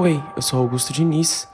Oi, 0.00 0.18
eu 0.34 0.40
sou 0.40 0.60
Augusto 0.60 0.94
Diniz 0.94 1.46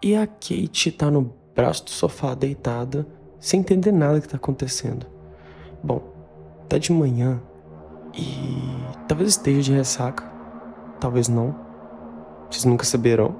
e 0.00 0.14
a 0.14 0.24
Kate 0.24 0.92
tá 0.92 1.10
no 1.10 1.34
braço 1.52 1.84
do 1.84 1.90
sofá 1.90 2.32
deitada, 2.32 3.04
sem 3.40 3.58
entender 3.58 3.90
nada 3.90 4.20
que 4.20 4.28
tá 4.28 4.36
acontecendo. 4.36 5.04
Bom, 5.82 6.00
tá 6.68 6.78
de 6.78 6.92
manhã 6.92 7.42
e 8.14 8.62
talvez 9.08 9.30
esteja 9.30 9.62
de 9.62 9.72
ressaca, 9.72 10.22
talvez 11.00 11.26
não. 11.26 11.56
Vocês 12.48 12.64
nunca 12.64 12.84
saberão. 12.84 13.34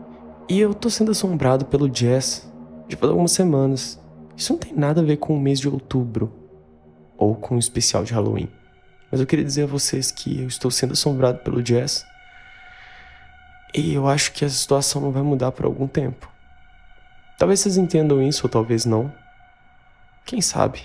E 0.49 0.59
eu 0.59 0.75
tô 0.75 0.91
sendo 0.91 1.13
assombrado 1.13 1.65
pelo 1.67 1.89
jazz 1.89 2.53
de 2.89 2.99
algumas 3.01 3.31
semanas. 3.31 3.97
Isso 4.37 4.55
não 4.55 4.59
tem 4.59 4.75
nada 4.75 5.01
a 5.01 5.05
ver 5.05 5.19
com 5.19 5.37
o 5.37 5.41
mês 5.41 5.61
de 5.61 5.69
outubro 5.69 6.33
ou 7.17 7.37
com 7.37 7.55
o 7.55 7.61
especial 7.61 8.03
de 8.03 8.13
Halloween. 8.13 8.49
Mas 9.09 9.21
eu 9.21 9.27
queria 9.27 9.45
dizer 9.45 9.63
a 9.63 9.67
vocês 9.67 10.11
que 10.11 10.41
eu 10.43 10.49
estou 10.49 10.69
sendo 10.69 10.95
assombrado 10.95 11.45
pelo 11.45 11.63
jazz 11.63 12.05
e 13.75 13.95
eu 13.95 14.09
acho 14.09 14.33
que 14.33 14.45
essa 14.45 14.55
situação 14.55 15.01
não 15.03 15.11
vai 15.11 15.23
mudar 15.23 15.53
por 15.53 15.65
algum 15.67 15.87
tempo. 15.87 16.29
Talvez 17.39 17.61
vocês 17.61 17.77
entendam 17.77 18.23
isso 18.23 18.47
ou 18.47 18.51
talvez 18.51 18.85
não. 18.85 19.13
Quem 20.25 20.41
sabe? 20.41 20.83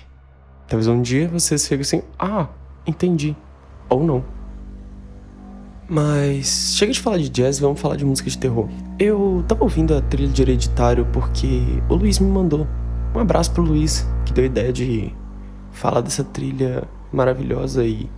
Talvez 0.68 0.86
um 0.86 1.02
dia 1.02 1.28
vocês 1.28 1.66
fiquem 1.66 1.80
assim: 1.80 2.02
ah, 2.18 2.48
entendi. 2.86 3.36
Ou 3.88 4.04
não. 4.04 4.24
Mas 5.88 6.74
chega 6.76 6.92
de 6.92 7.00
falar 7.00 7.18
de 7.18 7.28
jazz, 7.28 7.58
vamos 7.58 7.80
falar 7.80 7.96
de 7.96 8.04
música 8.04 8.30
de 8.30 8.38
terror. 8.38 8.68
Eu 8.98 9.44
tava 9.46 9.64
ouvindo 9.64 9.94
a 9.94 10.00
trilha 10.00 10.32
de 10.32 10.40
Hereditário 10.40 11.06
porque 11.12 11.62
o 11.88 11.94
Luiz 11.94 12.18
me 12.18 12.30
mandou. 12.30 12.66
Um 13.14 13.18
abraço 13.18 13.52
pro 13.52 13.62
Luiz, 13.62 14.06
que 14.24 14.32
deu 14.32 14.44
a 14.44 14.46
ideia 14.46 14.72
de 14.72 15.14
falar 15.72 16.00
dessa 16.00 16.24
trilha 16.24 16.84
maravilhosa 17.12 17.84
e 17.84 18.08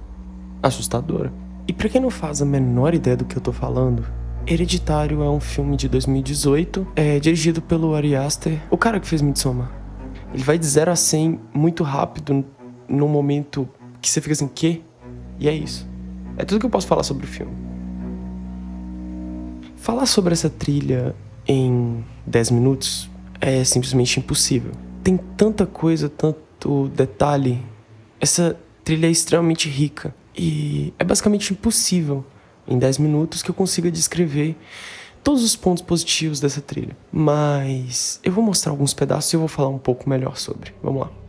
assustadora. 0.62 1.32
E 1.66 1.72
para 1.72 1.88
quem 1.88 2.00
não 2.00 2.10
faz 2.10 2.40
a 2.40 2.44
menor 2.44 2.94
ideia 2.94 3.16
do 3.16 3.24
que 3.24 3.36
eu 3.36 3.42
tô 3.42 3.52
falando, 3.52 4.06
Hereditário 4.48 5.24
é 5.24 5.28
um 5.28 5.40
filme 5.40 5.76
de 5.76 5.88
2018, 5.88 6.86
é 6.94 7.18
dirigido 7.18 7.60
pelo 7.60 7.96
Ari 7.96 8.14
Aster, 8.14 8.62
o 8.70 8.78
cara 8.78 9.00
que 9.00 9.08
fez 9.08 9.20
Midsommar. 9.20 9.72
Ele 10.32 10.44
vai 10.44 10.56
de 10.56 10.64
0 10.64 10.92
a 10.92 10.94
100 10.94 11.40
muito 11.52 11.82
rápido, 11.82 12.44
num 12.88 13.08
momento 13.08 13.68
que 14.00 14.08
você 14.08 14.20
fica 14.20 14.34
assim, 14.34 14.46
que? 14.46 14.84
E 15.40 15.48
é 15.48 15.52
isso. 15.52 15.88
É 16.38 16.44
tudo 16.44 16.60
que 16.60 16.66
eu 16.66 16.70
posso 16.70 16.86
falar 16.86 17.02
sobre 17.02 17.24
o 17.24 17.28
filme. 17.28 17.52
Falar 19.74 20.06
sobre 20.06 20.32
essa 20.32 20.48
trilha 20.48 21.12
em 21.48 22.04
10 22.24 22.52
minutos 22.52 23.10
é 23.40 23.64
simplesmente 23.64 24.20
impossível. 24.20 24.70
Tem 25.02 25.16
tanta 25.36 25.66
coisa, 25.66 26.08
tanto 26.08 26.88
detalhe. 26.94 27.60
Essa 28.20 28.56
trilha 28.84 29.08
é 29.08 29.10
extremamente 29.10 29.68
rica 29.68 30.14
e 30.38 30.94
é 31.00 31.04
basicamente 31.04 31.52
impossível 31.52 32.24
em 32.68 32.78
10 32.78 32.98
minutos 32.98 33.42
que 33.42 33.50
eu 33.50 33.54
consiga 33.54 33.90
descrever 33.90 34.56
todos 35.22 35.42
os 35.42 35.56
pontos 35.56 35.82
positivos 35.82 36.38
dessa 36.38 36.60
trilha. 36.60 36.96
Mas 37.10 38.20
eu 38.22 38.30
vou 38.30 38.44
mostrar 38.44 38.70
alguns 38.70 38.94
pedaços 38.94 39.32
e 39.32 39.36
eu 39.36 39.40
vou 39.40 39.48
falar 39.48 39.68
um 39.68 39.78
pouco 39.78 40.08
melhor 40.08 40.36
sobre. 40.36 40.72
Vamos 40.82 41.00
lá. 41.02 41.25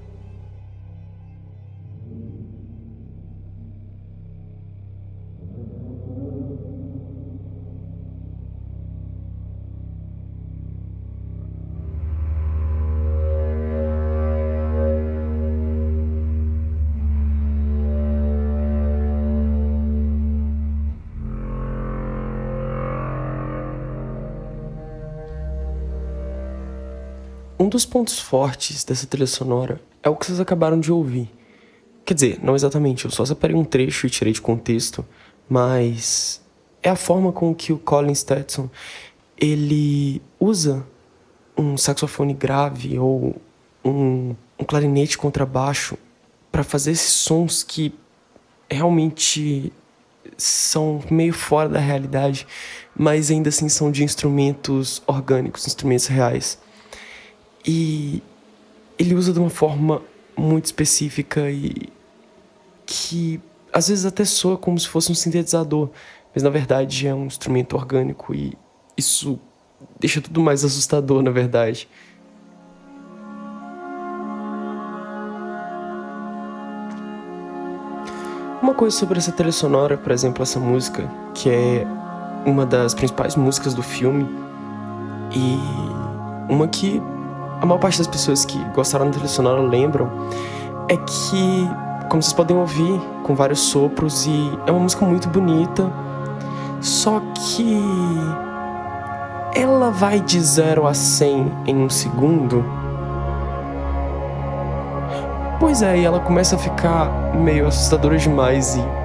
Um 27.59 27.69
dos 27.69 27.85
pontos 27.85 28.19
fortes 28.19 28.83
dessa 28.83 29.07
trilha 29.07 29.25
sonora 29.25 29.81
é 30.03 30.09
o 30.09 30.15
que 30.15 30.27
vocês 30.27 30.39
acabaram 30.39 30.79
de 30.79 30.91
ouvir. 30.91 31.27
Quer 32.05 32.13
dizer, 32.13 32.39
não 32.43 32.55
exatamente, 32.55 33.05
eu 33.05 33.11
só 33.11 33.25
separei 33.25 33.55
um 33.55 33.63
trecho 33.63 34.05
e 34.05 34.09
tirei 34.11 34.31
de 34.31 34.39
contexto, 34.39 35.03
mas 35.49 36.39
é 36.83 36.89
a 36.89 36.95
forma 36.95 37.31
com 37.31 37.55
que 37.55 37.73
o 37.73 37.79
Colin 37.79 38.13
Stetson 38.13 38.69
ele 39.35 40.21
usa 40.39 40.85
um 41.57 41.75
saxofone 41.75 42.33
grave 42.33 42.99
ou 42.99 43.35
um, 43.83 44.35
um 44.59 44.63
clarinete 44.63 45.17
contrabaixo 45.17 45.97
para 46.51 46.63
fazer 46.63 46.91
esses 46.91 47.11
sons 47.11 47.63
que 47.63 47.93
realmente 48.69 49.73
são 50.37 51.03
meio 51.09 51.33
fora 51.33 51.69
da 51.69 51.79
realidade, 51.79 52.45
mas 52.95 53.31
ainda 53.31 53.49
assim 53.49 53.67
são 53.67 53.91
de 53.91 54.03
instrumentos 54.03 55.01
orgânicos, 55.07 55.65
instrumentos 55.65 56.05
reais. 56.05 56.59
E 57.67 58.23
ele 58.97 59.13
usa 59.13 59.33
de 59.33 59.39
uma 59.39 59.49
forma 59.49 60.01
muito 60.37 60.65
específica 60.65 61.51
e 61.51 61.89
que 62.85 63.41
às 63.73 63.89
vezes 63.89 64.05
até 64.05 64.23
soa 64.23 64.57
como 64.57 64.79
se 64.79 64.87
fosse 64.87 65.11
um 65.11 65.15
sintetizador, 65.15 65.89
mas 66.33 66.41
na 66.41 66.49
verdade 66.49 67.07
é 67.07 67.13
um 67.13 67.25
instrumento 67.25 67.75
orgânico 67.75 68.33
e 68.33 68.57
isso 68.95 69.37
deixa 69.99 70.21
tudo 70.21 70.41
mais 70.41 70.63
assustador, 70.63 71.21
na 71.21 71.31
verdade. 71.31 71.89
Uma 78.61 78.73
coisa 78.73 78.97
sobre 78.97 79.19
essa 79.19 79.31
trilha 79.31 79.51
sonora, 79.51 79.97
por 79.97 80.11
exemplo, 80.11 80.41
essa 80.41 80.59
música, 80.59 81.09
que 81.33 81.49
é 81.49 81.85
uma 82.45 82.65
das 82.65 82.93
principais 82.93 83.35
músicas 83.35 83.73
do 83.73 83.83
filme 83.83 84.27
e 85.35 86.51
uma 86.51 86.67
que 86.67 87.01
a 87.61 87.65
maior 87.65 87.79
parte 87.79 87.97
das 87.97 88.07
pessoas 88.07 88.45
que 88.45 88.57
gostaram 88.73 89.05
da 89.05 89.11
trilha 89.11 89.27
sonora 89.27 89.61
lembram 89.61 90.09
é 90.89 90.95
que, 90.97 91.69
como 92.09 92.21
vocês 92.21 92.33
podem 92.33 92.55
ouvir, 92.55 92.99
com 93.23 93.35
vários 93.35 93.59
sopros 93.59 94.25
e 94.25 94.51
é 94.65 94.71
uma 94.71 94.81
música 94.81 95.05
muito 95.05 95.27
bonita, 95.27 95.91
só 96.79 97.21
que 97.35 97.81
ela 99.55 99.89
vai 99.89 100.19
de 100.19 100.39
0 100.39 100.87
a 100.87 100.93
100 100.93 101.51
em 101.65 101.75
um 101.75 101.89
segundo. 101.89 102.63
Pois 105.59 105.81
é, 105.81 105.97
e 105.97 106.05
ela 106.05 106.19
começa 106.19 106.55
a 106.55 106.59
ficar 106.59 107.33
meio 107.35 107.67
assustadora 107.67 108.17
demais 108.17 108.75
e 108.75 108.97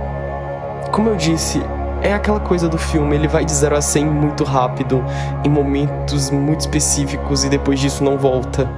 como 0.92 1.08
eu 1.08 1.16
disse, 1.16 1.58
é 2.02 2.12
aquela 2.12 2.40
coisa 2.40 2.68
do 2.68 2.76
filme, 2.76 3.14
ele 3.14 3.28
vai 3.28 3.44
de 3.44 3.52
0 3.52 3.76
a 3.76 3.80
100 3.80 4.04
muito 4.04 4.42
rápido, 4.42 5.02
em 5.44 5.48
momentos 5.48 6.30
muito 6.30 6.60
específicos 6.60 7.44
e 7.44 7.48
depois 7.48 7.78
disso 7.78 8.02
não 8.02 8.18
volta. 8.18 8.68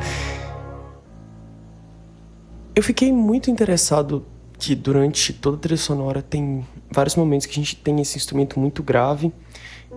Eu 2.76 2.82
fiquei 2.82 3.10
muito 3.12 3.50
interessado 3.50 4.26
que 4.58 4.74
durante 4.74 5.32
toda 5.32 5.56
a 5.56 5.60
trilha 5.60 5.78
sonora 5.78 6.20
tem 6.20 6.66
vários 6.90 7.16
momentos 7.16 7.46
que 7.46 7.52
a 7.52 7.62
gente 7.62 7.76
tem 7.76 7.98
esse 8.00 8.16
instrumento 8.18 8.60
muito 8.60 8.82
grave 8.82 9.32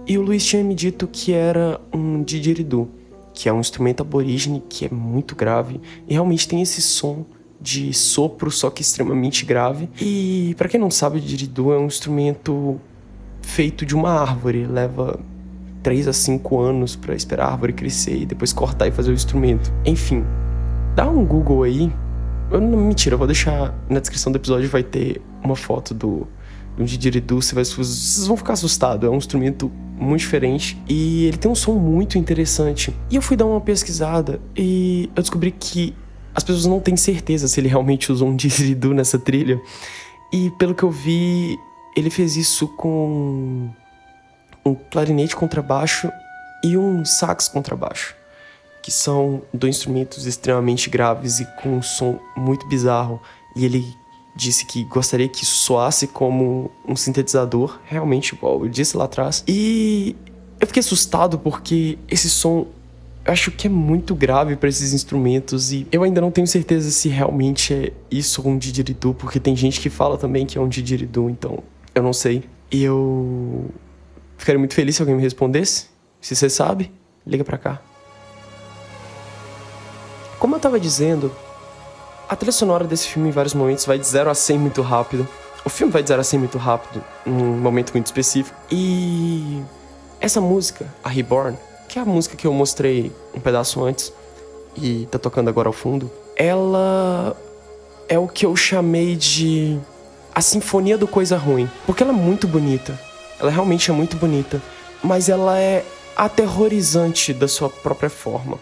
e 0.05 0.17
o 0.17 0.21
Luiz 0.21 0.45
tinha 0.45 0.63
me 0.63 0.73
dito 0.73 1.07
que 1.07 1.33
era 1.33 1.81
um 1.93 2.23
didgeridoo, 2.23 2.89
que 3.33 3.49
é 3.49 3.53
um 3.53 3.59
instrumento 3.59 4.01
aborígene 4.01 4.63
que 4.69 4.85
é 4.85 4.89
muito 4.89 5.35
grave 5.35 5.81
e 6.07 6.13
realmente 6.13 6.47
tem 6.47 6.61
esse 6.61 6.81
som 6.81 7.25
de 7.59 7.91
sopro, 7.93 8.49
só 8.51 8.69
que 8.69 8.81
extremamente 8.81 9.43
grave. 9.43 9.89
E 9.99 10.55
para 10.57 10.69
quem 10.69 10.79
não 10.79 10.91
sabe, 10.91 11.17
o 11.17 11.21
didgeridoo 11.21 11.73
é 11.73 11.77
um 11.77 11.87
instrumento 11.87 12.79
feito 13.47 13.85
de 13.85 13.95
uma 13.95 14.11
árvore. 14.11 14.65
Leva 14.65 15.19
3 15.81 16.07
a 16.07 16.13
5 16.13 16.59
anos 16.59 16.95
para 16.95 17.15
esperar 17.15 17.45
a 17.45 17.51
árvore 17.51 17.73
crescer 17.73 18.21
e 18.21 18.25
depois 18.25 18.51
cortar 18.51 18.87
e 18.87 18.91
fazer 18.91 19.11
o 19.11 19.13
instrumento. 19.13 19.71
Enfim, 19.85 20.23
dá 20.95 21.09
um 21.09 21.25
Google 21.25 21.63
aí. 21.63 21.91
Eu 22.51 22.61
não, 22.61 22.77
mentira, 22.77 23.15
eu 23.15 23.17
vou 23.17 23.27
deixar 23.27 23.73
na 23.89 23.99
descrição 23.99 24.31
do 24.31 24.35
episódio 24.37 24.69
vai 24.69 24.83
ter 24.83 25.21
uma 25.43 25.55
foto 25.55 25.93
do, 25.93 26.27
do 26.77 26.83
didgeridoo, 26.83 27.41
você 27.41 27.55
vai, 27.55 27.63
vocês 27.63 28.27
vão 28.27 28.37
ficar 28.37 28.53
assustados. 28.53 29.07
É 29.07 29.11
um 29.11 29.17
instrumento 29.17 29.71
muito 29.97 30.21
diferente 30.21 30.77
e 30.87 31.25
ele 31.25 31.37
tem 31.37 31.49
um 31.49 31.55
som 31.55 31.73
muito 31.73 32.17
interessante. 32.17 32.93
E 33.09 33.15
eu 33.15 33.21
fui 33.21 33.37
dar 33.37 33.45
uma 33.45 33.61
pesquisada 33.61 34.41
e 34.55 35.09
eu 35.15 35.21
descobri 35.21 35.51
que 35.51 35.95
as 36.35 36.43
pessoas 36.43 36.65
não 36.65 36.79
têm 36.79 36.95
certeza 36.95 37.47
se 37.47 37.59
ele 37.59 37.67
realmente 37.67 38.11
usou 38.11 38.27
um 38.27 38.35
didgeridoo 38.35 38.93
nessa 38.93 39.17
trilha. 39.17 39.59
E 40.31 40.51
pelo 40.51 40.75
que 40.75 40.83
eu 40.83 40.91
vi, 40.91 41.57
ele 41.97 42.11
fez 42.11 42.37
isso 42.37 42.67
com 42.67 43.69
um 44.63 44.75
clarinete 44.75 45.35
contrabaixo 45.35 46.11
e 46.63 46.77
um 46.77 47.03
sax 47.03 47.47
contrabaixo, 47.47 48.15
que 48.83 48.91
são 48.91 49.41
dois 49.51 49.77
instrumentos 49.77 50.27
extremamente 50.27 50.91
graves 50.91 51.39
e 51.39 51.45
com 51.59 51.77
um 51.77 51.81
som 51.81 52.19
muito 52.35 52.67
bizarro. 52.67 53.19
E 53.55 53.65
ele 53.65 53.83
disse 54.35 54.67
que 54.67 54.83
gostaria 54.83 55.27
que 55.27 55.43
soasse 55.43 56.05
como 56.05 56.69
um 56.87 56.95
sintetizador, 56.95 57.79
realmente 57.85 58.35
igual 58.35 58.63
eu 58.63 58.69
disse 58.69 58.95
lá 58.95 59.05
atrás. 59.05 59.43
E 59.47 60.15
eu 60.59 60.67
fiquei 60.67 60.81
assustado 60.81 61.39
porque 61.39 61.97
esse 62.07 62.29
som 62.29 62.67
eu 63.25 63.33
acho 63.33 63.51
que 63.51 63.67
é 63.67 63.69
muito 63.69 64.15
grave 64.15 64.55
para 64.55 64.69
esses 64.69 64.93
instrumentos 64.93 65.73
e 65.73 65.85
eu 65.91 66.03
ainda 66.03 66.21
não 66.21 66.31
tenho 66.31 66.47
certeza 66.47 66.89
se 66.91 67.09
realmente 67.09 67.73
é 67.73 67.91
isso 68.09 68.47
um 68.47 68.57
didgeridoo, 68.57 69.13
porque 69.13 69.37
tem 69.37 69.53
gente 69.53 69.81
que 69.81 69.89
fala 69.89 70.17
também 70.17 70.45
que 70.45 70.57
é 70.57 70.61
um 70.61 70.69
didgeridoo, 70.69 71.29
então 71.29 71.61
eu 71.97 72.03
não 72.03 72.13
sei. 72.13 72.43
E 72.71 72.83
eu 72.83 73.65
ficaria 74.37 74.59
muito 74.59 74.73
feliz 74.73 74.95
se 74.95 75.01
alguém 75.01 75.15
me 75.15 75.21
respondesse 75.21 75.87
Se 76.21 76.35
você 76.35 76.49
sabe, 76.49 76.91
liga 77.25 77.43
pra 77.43 77.57
cá. 77.57 77.81
Como 80.39 80.55
eu 80.55 80.59
tava 80.59 80.79
dizendo, 80.79 81.31
a 82.29 82.35
trilha 82.35 82.51
sonora 82.51 82.83
desse 82.83 83.07
filme 83.07 83.29
em 83.29 83.31
vários 83.31 83.53
momentos 83.53 83.85
vai 83.85 83.97
de 83.97 84.05
0 84.05 84.29
a 84.29 84.35
100 84.35 84.59
muito 84.59 84.81
rápido. 84.81 85.27
O 85.65 85.69
filme 85.69 85.91
vai 85.91 86.03
de 86.03 86.09
0 86.09 86.21
a 86.21 86.23
100 86.23 86.39
muito 86.39 86.57
rápido, 86.57 87.03
num 87.25 87.57
momento 87.57 87.91
muito 87.93 88.05
específico. 88.05 88.55
E 88.69 89.61
essa 90.19 90.39
música, 90.39 90.85
a 91.03 91.09
Reborn, 91.09 91.57
que 91.87 91.97
é 91.97 92.01
a 92.01 92.05
música 92.05 92.35
que 92.35 92.45
eu 92.45 92.53
mostrei 92.53 93.11
um 93.33 93.39
pedaço 93.39 93.83
antes 93.83 94.13
e 94.75 95.07
tá 95.09 95.17
tocando 95.17 95.49
agora 95.49 95.67
ao 95.69 95.73
fundo, 95.73 96.11
ela 96.35 97.35
é 98.07 98.19
o 98.19 98.27
que 98.27 98.45
eu 98.45 98.55
chamei 98.55 99.15
de 99.15 99.79
a 100.37 100.41
sinfonia 100.41 100.99
do 100.99 101.07
coisa 101.07 101.35
ruim, 101.35 101.67
porque 101.83 102.03
ela 102.03 102.11
é 102.11 102.15
muito 102.15 102.47
bonita. 102.47 102.95
Ela 103.39 103.49
realmente 103.49 103.89
é 103.89 103.93
muito 103.93 104.17
bonita, 104.17 104.61
mas 105.01 105.29
ela 105.29 105.57
é 105.57 105.83
aterrorizante 106.15 107.33
da 107.33 107.47
sua 107.47 107.71
própria 107.71 108.07
forma. 108.07 108.59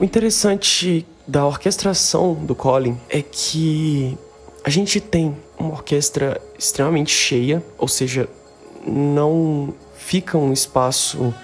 O 0.00 0.04
interessante 0.04 1.06
da 1.28 1.46
orquestração 1.46 2.34
do 2.34 2.56
Colin 2.56 2.98
é 3.08 3.22
que 3.22 4.18
a 4.64 4.70
gente 4.70 4.98
tem 4.98 5.36
uma 5.58 5.72
orquestra 5.72 6.40
extremamente 6.58 7.12
cheia, 7.12 7.62
ou 7.76 7.86
seja, 7.86 8.26
não 8.86 9.74
fica 9.94 10.38
um 10.38 10.52
espaço 10.54 11.34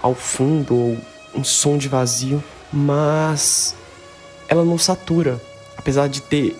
ao 0.00 0.14
fundo 0.14 0.74
ou 0.74 0.98
um 1.34 1.44
som 1.44 1.76
de 1.76 1.88
vazio, 1.88 2.42
mas 2.72 3.74
ela 4.48 4.64
não 4.64 4.78
satura, 4.78 5.40
apesar 5.76 6.08
de 6.08 6.22
ter 6.22 6.56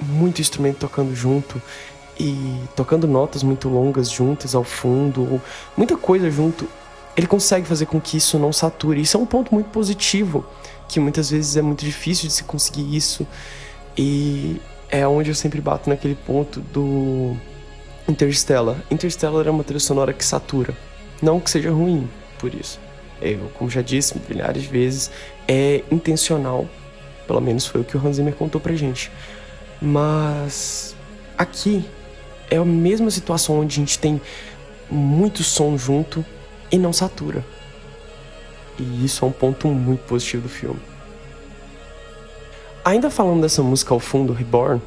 muito 0.00 0.40
instrumento 0.40 0.78
tocando 0.78 1.14
junto 1.14 1.62
e 2.18 2.60
tocando 2.74 3.06
notas 3.06 3.42
muito 3.44 3.68
longas 3.68 4.10
juntas 4.10 4.52
ao 4.52 4.64
fundo, 4.64 5.34
ou 5.34 5.40
muita 5.76 5.96
coisa 5.96 6.28
junto, 6.28 6.68
ele 7.16 7.26
consegue 7.28 7.66
fazer 7.66 7.86
com 7.86 8.00
que 8.00 8.16
isso 8.16 8.36
não 8.36 8.52
sature. 8.52 9.00
Isso 9.00 9.16
é 9.16 9.20
um 9.20 9.26
ponto 9.26 9.54
muito 9.54 9.70
positivo 9.70 10.44
que 10.88 10.98
muitas 10.98 11.30
vezes 11.30 11.56
é 11.56 11.62
muito 11.62 11.84
difícil 11.84 12.26
de 12.26 12.34
se 12.34 12.44
conseguir 12.44 12.96
isso. 12.96 13.26
E 13.96 14.60
é 14.90 15.06
onde 15.06 15.30
eu 15.30 15.34
sempre 15.34 15.60
bato 15.60 15.88
naquele 15.88 16.14
ponto 16.14 16.60
do 16.60 17.36
Interstellar. 18.08 18.76
Interstellar 18.90 19.46
é 19.46 19.50
uma 19.50 19.64
trilha 19.64 19.80
sonora 19.80 20.12
que 20.12 20.24
satura. 20.24 20.76
Não 21.20 21.40
que 21.40 21.50
seja 21.50 21.70
ruim 21.70 22.08
por 22.38 22.54
isso. 22.54 22.78
Eu, 23.20 23.50
como 23.54 23.70
já 23.70 23.82
disse 23.82 24.20
milhares 24.28 24.62
de 24.62 24.68
vezes, 24.68 25.10
é 25.48 25.82
intencional. 25.90 26.68
Pelo 27.26 27.40
menos 27.40 27.66
foi 27.66 27.80
o 27.80 27.84
que 27.84 27.96
o 27.96 28.06
Hans 28.06 28.16
Zimmer 28.16 28.34
contou 28.34 28.60
pra 28.60 28.74
gente. 28.74 29.10
Mas 29.80 30.94
aqui 31.36 31.84
é 32.50 32.56
a 32.56 32.64
mesma 32.64 33.10
situação 33.10 33.60
onde 33.60 33.74
a 33.74 33.78
gente 33.80 33.98
tem 33.98 34.20
muito 34.90 35.42
som 35.42 35.76
junto 35.76 36.24
e 36.70 36.78
não 36.78 36.92
satura. 36.92 37.44
E 38.78 39.04
isso 39.04 39.24
é 39.24 39.28
um 39.28 39.32
ponto 39.32 39.68
muito 39.68 40.00
positivo 40.04 40.42
do 40.42 40.48
filme. 40.48 40.80
Ainda 42.86 43.10
falando 43.10 43.42
dessa 43.42 43.62
música 43.62 43.92
ao 43.92 43.98
fundo, 43.98 44.32
Reborn, 44.32 44.80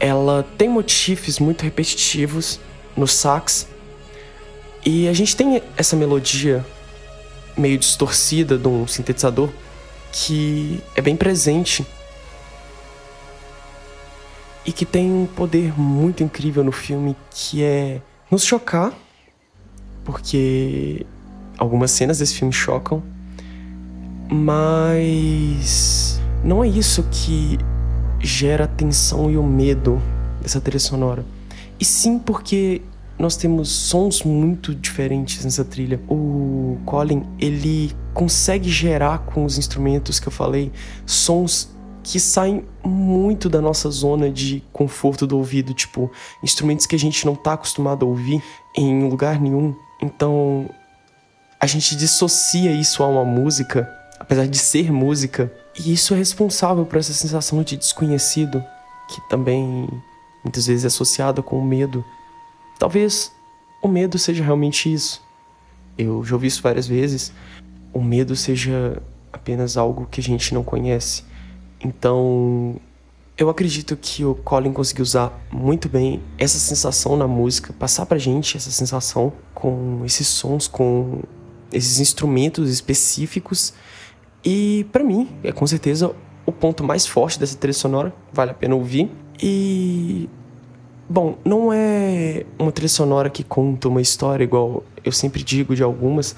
ela 0.00 0.44
tem 0.56 0.68
motifs 0.68 1.38
muito 1.38 1.62
repetitivos 1.62 2.58
no 2.96 3.06
sax. 3.06 3.68
E 4.84 5.06
a 5.06 5.12
gente 5.12 5.36
tem 5.36 5.62
essa 5.76 5.94
melodia 5.94 6.64
meio 7.56 7.78
distorcida 7.78 8.58
de 8.58 8.66
um 8.66 8.86
sintetizador 8.86 9.50
que 10.10 10.82
é 10.96 11.00
bem 11.00 11.14
presente 11.14 11.86
e 14.64 14.72
que 14.72 14.86
tem 14.86 15.12
um 15.12 15.26
poder 15.26 15.78
muito 15.78 16.22
incrível 16.22 16.64
no 16.64 16.72
filme 16.72 17.14
que 17.30 17.62
é 17.62 18.00
nos 18.30 18.44
chocar, 18.44 18.92
porque 20.04 21.06
Algumas 21.56 21.92
cenas 21.92 22.18
desse 22.18 22.34
filme 22.34 22.52
chocam, 22.52 23.02
mas 24.28 26.20
não 26.44 26.62
é 26.62 26.68
isso 26.68 27.02
que 27.10 27.58
gera 28.20 28.64
a 28.64 28.68
tensão 28.68 29.30
e 29.30 29.36
o 29.36 29.42
medo 29.42 30.00
dessa 30.40 30.60
trilha 30.60 30.78
sonora. 30.78 31.24
E 31.80 31.84
sim 31.84 32.18
porque 32.18 32.82
nós 33.18 33.36
temos 33.36 33.70
sons 33.70 34.22
muito 34.22 34.74
diferentes 34.74 35.44
nessa 35.44 35.64
trilha. 35.64 36.00
O 36.08 36.78
Colin, 36.84 37.22
ele 37.38 37.92
consegue 38.12 38.68
gerar 38.68 39.18
com 39.18 39.44
os 39.44 39.56
instrumentos 39.58 40.20
que 40.20 40.28
eu 40.28 40.32
falei 40.32 40.70
sons 41.06 41.74
que 42.02 42.20
saem 42.20 42.64
muito 42.84 43.48
da 43.48 43.62
nossa 43.62 43.90
zona 43.90 44.30
de 44.30 44.62
conforto 44.70 45.26
do 45.26 45.38
ouvido, 45.38 45.72
tipo, 45.72 46.12
instrumentos 46.42 46.84
que 46.84 46.94
a 46.94 46.98
gente 46.98 47.24
não 47.24 47.34
tá 47.34 47.54
acostumado 47.54 48.04
a 48.04 48.08
ouvir 48.08 48.42
em 48.76 49.08
lugar 49.08 49.40
nenhum. 49.40 49.74
Então, 50.02 50.68
a 51.58 51.66
gente 51.66 51.96
dissocia 51.96 52.70
isso 52.72 53.02
a 53.02 53.08
uma 53.08 53.24
música, 53.24 53.90
apesar 54.24 54.46
de 54.46 54.56
ser 54.56 54.90
música, 54.90 55.52
e 55.78 55.92
isso 55.92 56.14
é 56.14 56.16
responsável 56.16 56.86
por 56.86 56.98
essa 56.98 57.12
sensação 57.12 57.62
de 57.62 57.76
desconhecido, 57.76 58.64
que 59.06 59.20
também 59.28 59.86
muitas 60.42 60.66
vezes 60.66 60.84
é 60.84 60.86
associada 60.86 61.42
com 61.42 61.58
o 61.58 61.64
medo. 61.64 62.02
Talvez 62.78 63.30
o 63.82 63.86
medo 63.86 64.18
seja 64.18 64.42
realmente 64.42 64.90
isso. 64.90 65.22
Eu 65.98 66.24
já 66.24 66.34
ouvi 66.34 66.46
isso 66.46 66.62
várias 66.62 66.86
vezes. 66.86 67.34
O 67.92 68.02
medo 68.02 68.34
seja 68.34 69.02
apenas 69.30 69.76
algo 69.76 70.08
que 70.10 70.20
a 70.20 70.22
gente 70.22 70.54
não 70.54 70.64
conhece. 70.64 71.22
Então, 71.78 72.76
eu 73.36 73.50
acredito 73.50 73.94
que 73.94 74.24
o 74.24 74.34
Colin 74.36 74.72
conseguiu 74.72 75.02
usar 75.02 75.38
muito 75.52 75.86
bem 75.86 76.22
essa 76.38 76.58
sensação 76.58 77.14
na 77.14 77.28
música, 77.28 77.74
passar 77.74 78.06
pra 78.06 78.16
gente 78.16 78.56
essa 78.56 78.70
sensação 78.70 79.34
com 79.52 80.02
esses 80.06 80.26
sons, 80.26 80.66
com 80.66 81.20
esses 81.70 82.00
instrumentos 82.00 82.70
específicos. 82.70 83.74
E 84.44 84.86
para 84.92 85.02
mim, 85.02 85.28
é 85.42 85.52
com 85.52 85.66
certeza 85.66 86.14
o 86.44 86.52
ponto 86.52 86.84
mais 86.84 87.06
forte 87.06 87.38
dessa 87.38 87.56
trilha 87.56 87.72
sonora, 87.72 88.14
vale 88.32 88.50
a 88.50 88.54
pena 88.54 88.74
ouvir. 88.74 89.10
E 89.42 90.28
bom, 91.08 91.36
não 91.44 91.72
é 91.72 92.44
uma 92.58 92.70
trilha 92.70 92.88
sonora 92.88 93.30
que 93.30 93.42
conta 93.42 93.88
uma 93.88 94.00
história 94.00 94.44
igual 94.44 94.82
eu 95.04 95.12
sempre 95.12 95.42
digo 95.42 95.74
de 95.74 95.82
algumas, 95.82 96.36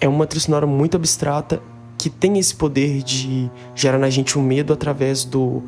é 0.00 0.08
uma 0.08 0.26
trilha 0.26 0.44
sonora 0.44 0.66
muito 0.66 0.96
abstrata 0.96 1.62
que 1.96 2.10
tem 2.10 2.38
esse 2.38 2.54
poder 2.54 3.02
de 3.02 3.50
gerar 3.74 3.98
na 3.98 4.10
gente 4.10 4.38
um 4.38 4.42
medo 4.42 4.72
através 4.72 5.24
do 5.24 5.62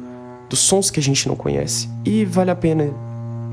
dos 0.48 0.60
sons 0.60 0.90
que 0.90 1.00
a 1.00 1.02
gente 1.02 1.26
não 1.26 1.34
conhece. 1.34 1.88
E 2.04 2.24
vale 2.24 2.50
a 2.50 2.56
pena 2.56 2.92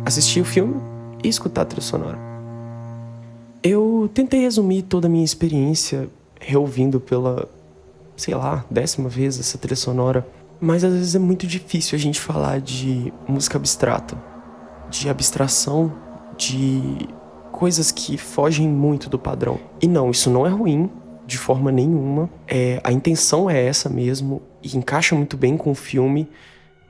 assistir 0.06 0.42
o 0.42 0.46
filme 0.46 0.76
e 1.24 1.28
escutar 1.28 1.62
a 1.62 1.66
trilha 1.66 1.82
sonora. 1.82 2.20
Eu 3.64 4.10
tentei 4.14 4.42
resumir 4.42 4.84
toda 4.84 5.08
a 5.08 5.10
minha 5.10 5.24
experiência 5.24 6.08
reouvindo 6.40 7.00
pela, 7.00 7.48
sei 8.16 8.36
lá, 8.36 8.66
décima 8.70 9.10
vez 9.10 9.40
essa 9.40 9.58
trilha 9.58 9.76
sonora, 9.76 10.28
mas 10.60 10.84
às 10.84 10.94
vezes 10.94 11.16
é 11.16 11.20
muito 11.20 11.46
difícil 11.46 11.98
a 11.98 12.00
gente 12.00 12.20
falar 12.20 12.62
de 12.62 13.14
música 13.28 13.58
abstrata, 13.58 14.16
de 14.90 15.10
abstração, 15.10 15.94
de 16.38 17.08
coisas 17.52 17.92
que 17.92 18.18
fogem 18.18 18.68
muito 18.68 19.10
do 19.10 19.20
padrão. 19.20 19.60
E 19.82 19.88
não, 19.88 20.10
isso 20.10 20.30
não 20.30 20.46
é 20.46 20.50
ruim 20.50 20.90
de 21.26 21.38
forma 21.38 21.72
nenhuma. 21.72 22.30
É, 22.48 22.80
a 22.84 22.92
intenção 22.92 23.50
é 23.50 23.66
essa 23.66 23.90
mesmo 23.90 24.42
e 24.62 24.78
encaixa 24.78 25.16
muito 25.16 25.38
bem 25.38 25.58
com 25.58 25.72
o 25.72 25.76
filme 25.76 26.30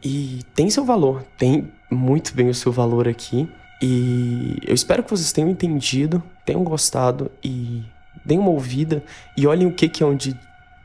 e 0.03 0.41
tem 0.53 0.69
seu 0.69 0.83
valor, 0.83 1.23
tem 1.37 1.71
muito 1.89 2.33
bem 2.33 2.49
o 2.49 2.53
seu 2.53 2.71
valor 2.71 3.07
aqui. 3.07 3.49
E 3.81 4.57
eu 4.65 4.73
espero 4.73 5.03
que 5.03 5.09
vocês 5.09 5.31
tenham 5.31 5.49
entendido, 5.49 6.21
tenham 6.45 6.63
gostado 6.63 7.31
e 7.43 7.83
deem 8.23 8.39
uma 8.39 8.49
ouvida 8.49 9.03
e 9.37 9.45
olhem 9.47 9.67
o 9.67 9.73
que, 9.73 9.89
que 9.89 10.03
é 10.03 10.05
um 10.05 10.15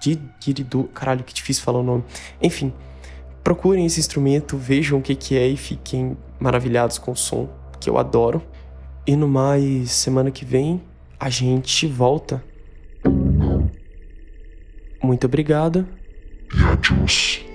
didgeridoo. 0.00 0.84
Caralho, 0.84 1.24
que 1.24 1.34
difícil 1.34 1.62
falar 1.62 1.80
o 1.80 1.82
nome. 1.82 2.04
Enfim, 2.42 2.72
procurem 3.42 3.86
esse 3.86 4.00
instrumento, 4.00 4.56
vejam 4.56 4.98
o 4.98 5.02
que, 5.02 5.14
que 5.14 5.36
é 5.36 5.46
e 5.46 5.56
fiquem 5.56 6.16
maravilhados 6.38 6.98
com 6.98 7.12
o 7.12 7.16
som, 7.16 7.48
que 7.80 7.88
eu 7.88 7.98
adoro. 7.98 8.42
E 9.06 9.16
no 9.16 9.28
mais, 9.28 9.90
semana 9.90 10.30
que 10.30 10.44
vem, 10.44 10.82
a 11.18 11.30
gente 11.30 11.86
volta. 11.86 12.44
Muito 15.02 15.26
obrigado. 15.26 15.86
E 16.54 16.64
adiós. 16.64 17.47